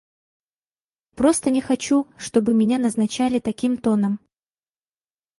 [1.13, 4.19] Просто не хочу, чтобы меня назначали таким тоном.